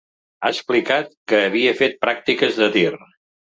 [0.43, 2.89] Ha explicat que havia fet pràctiques de tir.